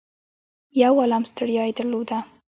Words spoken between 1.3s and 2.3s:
ستړيا يې درلوده.